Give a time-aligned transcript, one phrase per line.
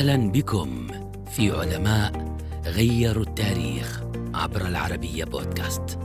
[0.00, 0.88] أهلا بكم
[1.30, 4.02] في علماء غيروا التاريخ
[4.34, 5.98] عبر العربية بودكاست.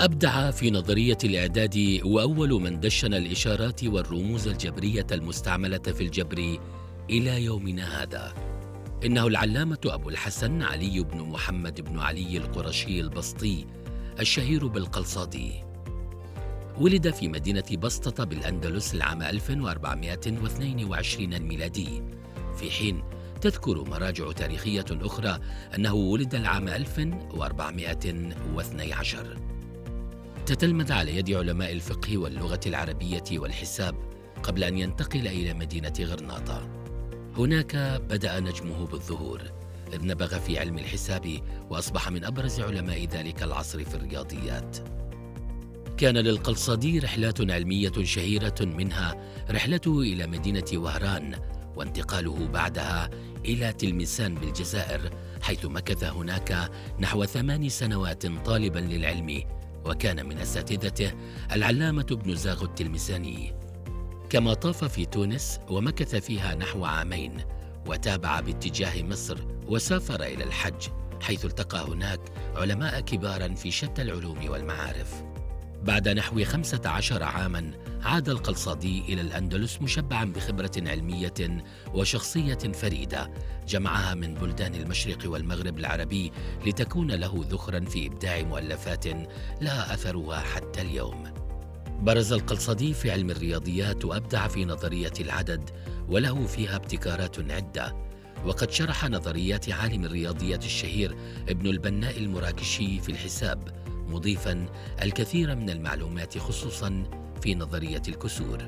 [0.00, 6.58] أبدع في نظرية الإعداد وأول من دشن الإشارات والرموز الجبرية المستعملة في الجبر
[7.10, 8.34] إلى يومنا هذا.
[9.04, 13.66] إنه العلامة أبو الحسن علي بن محمد بن علي القرشي البسطي
[14.20, 15.52] الشهير بالقلصادي.
[16.78, 22.02] ولد في مدينة بسطة بالأندلس العام 1422 الميلادي
[22.58, 23.02] في حين
[23.40, 25.38] تذكر مراجع تاريخية أخرى
[25.76, 29.38] أنه ولد العام 1412
[30.46, 33.94] تتلمذ على يد علماء الفقه واللغة العربية والحساب
[34.42, 36.68] قبل أن ينتقل إلى مدينة غرناطة.
[37.36, 37.76] هناك
[38.10, 39.42] بدأ نجمه بالظهور.
[39.92, 41.40] إذ نبغ في علم الحساب
[41.70, 44.76] وأصبح من أبرز علماء ذلك العصر في الرياضيات.
[45.96, 49.16] كان للقلصادي رحلات علمية شهيرة منها
[49.50, 51.34] رحلته إلى مدينة وهران
[51.78, 53.10] وانتقاله بعدها
[53.44, 55.10] إلى تلمسان بالجزائر
[55.42, 56.70] حيث مكث هناك
[57.00, 59.42] نحو ثمان سنوات طالبا للعلم
[59.84, 61.12] وكان من أساتذته
[61.52, 63.54] العلامة ابن زاغ التلمساني
[64.30, 67.36] كما طاف في تونس ومكث فيها نحو عامين
[67.86, 70.88] وتابع باتجاه مصر وسافر إلى الحج
[71.20, 72.20] حيث التقى هناك
[72.56, 75.27] علماء كبارا في شتى العلوم والمعارف.
[75.82, 77.70] بعد نحو خمسة عشر عاما
[78.02, 83.30] عاد القلصادي إلى الأندلس مشبعا بخبرة علمية وشخصية فريدة
[83.68, 86.32] جمعها من بلدان المشرق والمغرب العربي
[86.66, 89.06] لتكون له ذخرا في إبداع مؤلفات
[89.60, 91.24] لها أثرها حتى اليوم.
[92.00, 95.70] برز القلصدي في علم الرياضيات وأبدع في نظرية العدد
[96.08, 98.08] وله فيها ابتكارات عدة
[98.46, 101.16] وقد شرح نظريات عالم الرياضيات الشهير
[101.48, 103.77] ابن البناء المراكشي في الحساب
[104.08, 104.66] مضيفا
[105.02, 107.04] الكثير من المعلومات خصوصا
[107.42, 108.58] في نظرية الكسور.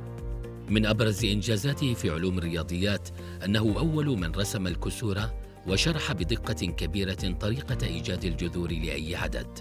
[0.69, 3.09] من أبرز إنجازاته في علوم الرياضيات
[3.45, 5.21] أنه أول من رسم الكسور
[5.67, 9.59] وشرح بدقة كبيرة طريقة إيجاد الجذور لأي عدد.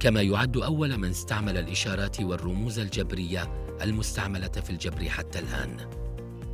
[0.00, 5.76] كما يعد أول من استعمل الإشارات والرموز الجبرية المستعملة في الجبر حتى الآن.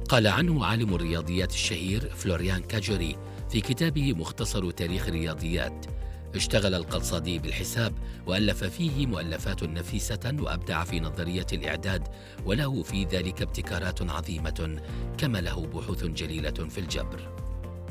[0.09, 3.17] قال عنه عالم الرياضيات الشهير فلوريان كاجوري
[3.51, 5.87] في كتابه مختصر تاريخ الرياضيات
[6.35, 7.93] اشتغل القلصادي بالحساب
[8.27, 12.09] وألف فيه مؤلفات نفيسة وأبدع في نظرية الإعداد
[12.47, 14.81] وله في ذلك ابتكارات عظيمة
[15.19, 17.41] كما له بحوث جليلة في الجبر.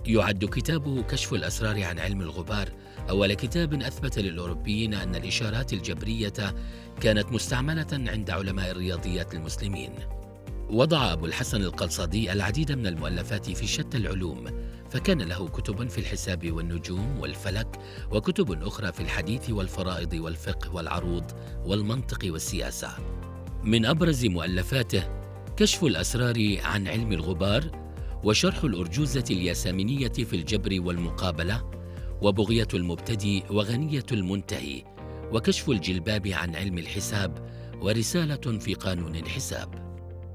[0.06, 2.70] يعد كتابه كشف الأسرار عن علم الغبار
[3.10, 6.56] أول كتاب أثبت للأوروبيين أن الإشارات الجبرية
[7.02, 9.94] كانت مستعملة عند علماء الرياضيات المسلمين.
[10.70, 14.48] وضع أبو الحسن القلصادي العديد من المؤلفات في شتى العلوم
[14.90, 17.80] فكان له كتب في الحساب والنجوم والفلك
[18.12, 21.24] وكتب أخرى في الحديث والفرائض والفقه والعروض
[21.66, 22.90] والمنطق والسياسة.
[23.64, 25.04] من أبرز مؤلفاته
[25.58, 27.72] كشف الأسرار عن علم الغبار
[28.24, 31.72] وشرح الأرجوزة الياسمينية في الجبر والمقابلة
[32.22, 34.84] وبغية المبتدئ وغنية المنتهي
[35.32, 37.50] وكشف الجلباب عن علم الحساب
[37.82, 39.90] ورسالة في قانون الحساب.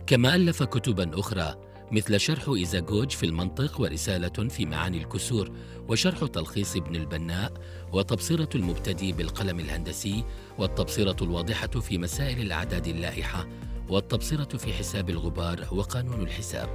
[0.07, 1.55] كما ألف كتبا أخرى
[1.94, 5.50] مثل شرح إيزاغوج في المنطق ورسالة في معاني الكسور
[5.88, 7.53] وشرح تلخيص ابن البناء
[7.93, 10.25] وتبصرة المبتدئ بالقلم الهندسي
[10.59, 13.49] والتبصرة الواضحة في مسائل الأعداد اللائحة
[13.88, 16.69] والتبصرة في حساب الغبار وقانون الحساب.